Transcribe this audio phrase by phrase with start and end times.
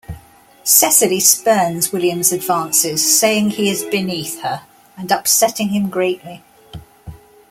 [0.63, 4.63] Cecily spurns William's advances, saying he is "beneath her",
[4.97, 6.41] and upsetting him greatly.